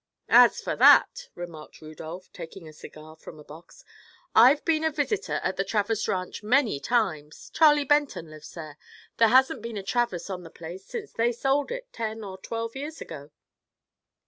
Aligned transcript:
"As 0.33 0.59
for 0.59 0.75
that," 0.77 1.29
remarked 1.35 1.79
Rudolph, 1.79 2.33
taking 2.33 2.67
a 2.67 2.73
cigar 2.73 3.15
from 3.15 3.37
a 3.39 3.43
box, 3.43 3.85
"I've 4.33 4.65
been 4.65 4.83
a 4.83 4.89
visitor 4.89 5.39
at 5.43 5.57
the 5.57 5.63
Travers 5.63 6.07
Ranch 6.07 6.41
many 6.41 6.79
times. 6.79 7.51
Charlie 7.53 7.83
Benton 7.85 8.31
lives 8.31 8.51
there. 8.55 8.79
There 9.17 9.27
hasn't 9.27 9.61
been 9.61 9.77
a 9.77 9.83
Travers 9.83 10.27
on 10.27 10.41
the 10.41 10.49
place 10.49 10.85
since 10.87 11.13
they 11.13 11.31
sold 11.31 11.69
it, 11.71 11.93
ten 11.93 12.23
or 12.23 12.39
twelve 12.39 12.75
years 12.75 12.99
ago." 12.99 13.29